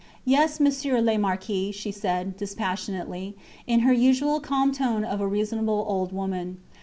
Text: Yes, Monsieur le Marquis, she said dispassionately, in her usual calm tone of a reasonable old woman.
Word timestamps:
Yes, 0.25 0.59
Monsieur 0.59 0.99
le 0.99 1.15
Marquis, 1.19 1.71
she 1.71 1.91
said 1.91 2.35
dispassionately, 2.35 3.35
in 3.67 3.81
her 3.81 3.93
usual 3.93 4.39
calm 4.39 4.71
tone 4.71 5.03
of 5.03 5.21
a 5.21 5.27
reasonable 5.27 5.85
old 5.87 6.11
woman. 6.11 6.57